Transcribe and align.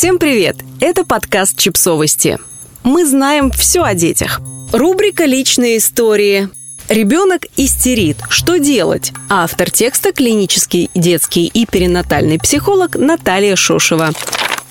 Всем 0.00 0.18
привет! 0.18 0.56
Это 0.80 1.04
подкаст 1.04 1.58
«Чипсовости». 1.58 2.38
Мы 2.84 3.04
знаем 3.04 3.50
все 3.50 3.82
о 3.82 3.92
детях. 3.92 4.40
Рубрика 4.72 5.26
«Личные 5.26 5.76
истории». 5.76 6.48
Ребенок 6.88 7.44
истерит. 7.58 8.16
Что 8.30 8.56
делать? 8.56 9.12
Автор 9.28 9.70
текста– 9.70 10.12
клинический 10.14 10.88
детский 10.94 11.48
и 11.48 11.66
перинатальный 11.66 12.38
психолог 12.38 12.96
Наталья 12.96 13.56
Шошева. 13.56 14.12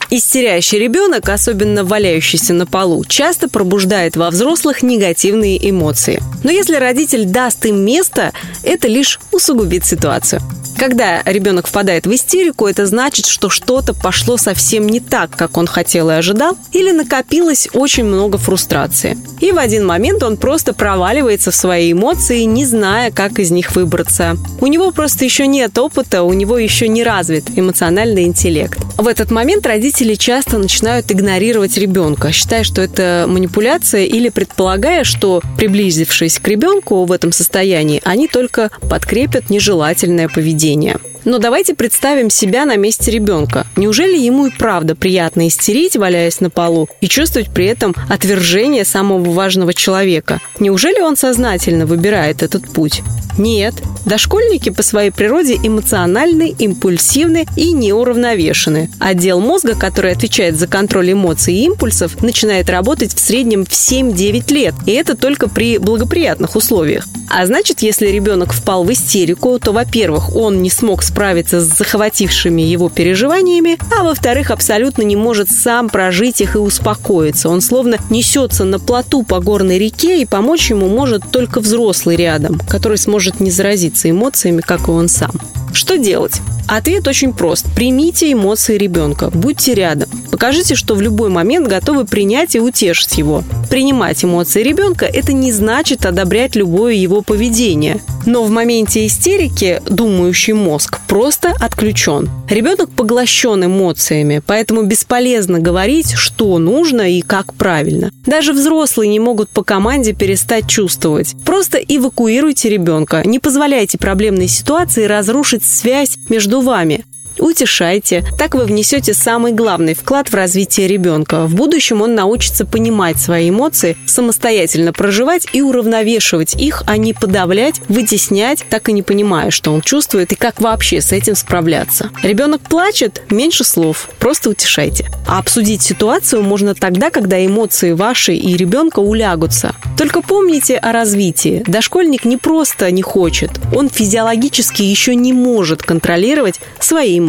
Истерящий 0.10 0.80
ребенок, 0.80 1.30
особенно 1.30 1.84
валяющийся 1.84 2.56
на 2.56 2.66
полу, 2.66 3.06
часто 3.06 3.50
пробуждает 3.50 4.18
во 4.18 4.32
взрослых 4.32 4.82
негативные 4.82 5.70
эмоции. 5.70 6.24
Но 6.44 6.50
если 6.50 6.78
родитель 6.78 7.26
даст 7.26 7.64
им 7.68 7.86
место, 7.86 8.34
это 8.64 8.88
лишь 8.88 9.20
усугубит 9.32 9.86
ситуацию. 9.86 10.42
Когда 10.80 11.22
ребенок 11.26 11.68
впадает 11.68 12.08
в 12.08 12.16
истерику, 12.16 12.66
это 12.66 12.86
значит, 12.86 13.26
что 13.26 13.50
что-то 13.50 13.94
пошло 13.94 14.38
совсем 14.38 14.88
не 14.88 15.02
так, 15.02 15.30
как 15.32 15.58
он 15.58 15.68
хотел 15.68 16.10
и 16.10 16.14
ожидал, 16.14 16.58
или 16.72 16.92
накопилось 16.92 17.68
очень 17.74 18.06
много 18.06 18.38
фрустрации. 18.38 19.18
И 19.42 19.52
в 19.52 19.58
один 19.58 19.86
момент 19.86 20.24
он 20.24 20.38
просто 20.38 20.74
проваливается 20.74 21.52
в 21.52 21.56
свои 21.56 21.92
эмоции, 21.92 22.44
не 22.44 22.66
зная, 22.66 23.12
как 23.12 23.40
из 23.40 23.52
них 23.52 23.76
выбраться. 23.76 24.38
У 24.62 24.68
него 24.68 24.92
просто 24.92 25.26
еще 25.26 25.48
нет 25.48 25.78
опыта, 25.78 26.24
у 26.24 26.32
него 26.32 26.58
еще 26.58 26.88
не 26.88 27.04
развит 27.04 27.50
эмоциональный 27.58 28.24
интеллект. 28.24 28.80
В 28.98 29.08
этот 29.08 29.32
момент 29.32 29.68
родители 29.68 30.16
часто 30.16 30.58
начинают 30.58 31.12
игнорировать 31.12 31.78
ребенка, 31.78 32.32
считая, 32.32 32.64
что 32.64 32.82
это 32.82 33.26
манипуляция 33.28 34.06
или 34.06 34.30
предполагая, 34.30 35.04
что, 35.04 35.42
приблизившись 35.58 36.40
к 36.40 36.48
ребенку 36.48 37.04
в 37.04 37.12
этом 37.12 37.34
состоянии, 37.34 38.02
они 38.06 38.30
только 38.30 38.72
подкрепят 38.90 39.50
нежелательное 39.50 40.30
поведение 40.30 40.69
поведения. 40.70 41.00
Но 41.26 41.38
давайте 41.38 41.76
представим 41.76 42.30
себя 42.30 42.66
на 42.66 42.76
месте 42.76 43.12
ребенка. 43.12 43.66
Неужели 43.76 44.18
ему 44.18 44.48
и 44.48 44.52
правда 44.52 44.96
приятно 44.96 45.48
истерить, 45.48 45.96
валяясь 45.96 46.40
на 46.40 46.50
полу, 46.50 46.90
и 47.02 47.08
чувствовать 47.08 47.50
при 47.54 47.66
этом 47.66 47.96
отвержение 48.10 48.86
самого 48.86 49.30
важного 49.32 49.74
человека? 49.74 50.40
Неужели 50.60 51.02
он 51.02 51.18
сознательно 51.18 51.86
выбирает 51.86 52.44
этот 52.44 52.68
путь? 52.72 53.02
Нет. 53.40 53.74
Дошкольники 54.06 54.70
по 54.70 54.84
своей 54.84 55.12
природе 55.12 55.56
эмоциональны, 55.56 56.54
импульсивны 56.60 57.46
и 57.56 57.72
неуравновешены. 57.72 58.90
Отдел 59.00 59.40
мозга, 59.40 59.76
который 59.76 60.12
отвечает 60.12 60.58
за 60.58 60.68
контроль 60.68 61.14
эмоций 61.14 61.54
и 61.54 61.64
импульсов, 61.64 62.22
начинает 62.22 62.70
работать 62.70 63.14
в 63.16 63.20
среднем 63.20 63.66
в 63.66 63.70
7-9 63.70 64.54
лет, 64.54 64.76
и 64.86 64.92
это 64.92 65.16
только 65.16 65.48
при 65.48 65.78
благоприятных 65.78 66.56
условиях. 66.58 67.06
А 67.30 67.46
значит, 67.46 67.82
если 67.82 68.08
ребенок 68.08 68.52
впал 68.52 68.84
в 68.84 68.92
истерику, 68.92 69.58
то, 69.60 69.72
во-первых, 69.72 70.36
он 70.36 70.62
не 70.62 70.70
смог 70.70 71.02
справиться 71.10 71.60
с 71.60 71.78
захватившими 71.78 72.62
его 72.62 72.90
переживаниями, 72.90 73.78
а 73.98 74.04
во-вторых, 74.04 74.52
абсолютно 74.52 75.02
не 75.02 75.16
может 75.16 75.52
сам 75.52 75.90
прожить 75.90 76.40
их 76.42 76.56
и 76.56 76.60
успокоиться. 76.60 77.50
Он 77.50 77.62
словно 77.62 77.98
несется 78.10 78.64
на 78.64 78.80
плоту 78.80 79.24
по 79.24 79.40
горной 79.40 79.78
реке, 79.80 80.22
и 80.22 80.26
помочь 80.26 80.70
ему 80.70 80.88
может 80.88 81.24
только 81.32 81.60
взрослый 81.60 82.16
рядом, 82.16 82.60
который 82.70 82.98
сможет 82.98 83.40
не 83.40 83.52
заразиться 83.52 84.10
эмоциями, 84.10 84.62
как 84.62 84.88
и 84.88 84.92
он 84.92 85.10
сам. 85.10 85.32
Что 85.74 85.98
делать? 85.98 86.40
Ответ 86.68 87.08
очень 87.08 87.34
прост. 87.34 87.66
Примите 87.76 88.32
эмоции 88.32 88.78
ребенка, 88.78 89.30
будьте 89.30 89.74
рядом. 89.74 90.10
Покажите, 90.40 90.76
что 90.76 90.96
в 90.96 91.02
любой 91.02 91.30
момент 91.30 91.68
готовы 91.68 92.06
принять 92.06 92.56
и 92.56 92.62
утешить 92.62 93.18
его. 93.18 93.44
Принимать 93.70 94.24
эмоции 94.24 94.64
ребенка– 94.64 95.06
это 95.14 95.34
не 95.34 95.52
значит 95.52 96.06
одобрять 96.06 96.56
любое 96.56 96.94
его 96.94 97.22
поведение. 97.22 98.00
Но 98.26 98.46
в 98.46 98.50
моменте 98.50 99.06
истерики 99.06 99.82
думающий 99.90 100.54
мозг 100.54 101.02
просто 101.10 101.54
отключен. 101.60 102.30
Ребенок 102.50 102.90
поглощен 102.90 103.66
эмоциями, 103.66 104.42
поэтому 104.46 104.84
бесполезно 104.84 105.60
говорить, 105.60 106.14
что 106.14 106.58
нужно 106.58 107.02
и 107.02 107.20
как 107.20 107.54
правильно. 107.54 108.10
Даже 108.26 108.54
взрослые 108.54 109.10
не 109.10 109.20
могут 109.20 109.50
по 109.50 109.66
команде 109.66 110.14
перестать 110.14 110.70
чувствовать. 110.70 111.36
Просто 111.44 111.80
эвакуируйте 111.80 112.70
ребенка, 112.70 113.24
не 113.26 113.40
позволяйте 113.40 113.98
проблемной 113.98 114.48
ситуации 114.48 115.04
разрушить 115.04 115.66
связь 115.66 116.16
между 116.30 116.62
вами 116.62 117.04
утешайте. 117.40 118.24
Так 118.38 118.56
вы 118.56 118.66
внесете 118.66 119.14
самый 119.14 119.54
главный 119.54 119.94
вклад 119.94 120.30
в 120.30 120.34
развитие 120.34 120.88
ребенка. 120.88 121.46
В 121.46 121.56
будущем 121.56 122.02
он 122.02 122.16
научится 122.16 122.66
понимать 122.66 123.20
свои 123.20 123.50
эмоции, 123.50 123.98
самостоятельно 124.06 124.94
проживать 124.94 125.48
и 125.54 125.62
уравновешивать 125.62 126.56
их, 126.56 126.84
а 126.86 126.98
не 126.98 127.14
подавлять, 127.14 127.82
вытеснять, 127.88 128.66
так 128.70 128.90
и 128.90 128.94
не 128.94 129.04
понимая, 129.04 129.52
что 129.52 129.72
он 129.72 129.82
чувствует 129.82 130.32
и 130.32 130.36
как 130.36 130.62
вообще 130.62 131.02
с 131.02 131.12
этим 131.12 131.36
справляться. 131.36 132.10
Ребенок 132.24 132.62
плачет, 132.62 133.24
меньше 133.30 133.64
слов, 133.64 134.10
просто 134.20 134.50
утешайте. 134.50 135.08
А 135.28 135.40
обсудить 135.40 135.82
ситуацию 135.82 136.44
можно 136.44 136.76
тогда, 136.76 137.10
когда 137.10 137.44
эмоции 137.46 137.94
ваши 137.94 138.34
и 138.34 138.58
ребенка 138.58 139.00
улягутся. 139.00 139.76
Только 139.98 140.22
помните 140.22 140.78
о 140.78 140.92
развитии. 140.92 141.64
Дошкольник 141.68 142.26
не 142.26 142.38
просто 142.38 142.90
не 142.92 143.02
хочет, 143.02 143.52
он 143.76 143.90
физиологически 143.90 144.82
еще 144.82 145.16
не 145.16 145.34
может 145.34 145.84
контролировать 145.84 146.60
свои 146.80 147.20
эмоции. 147.20 147.29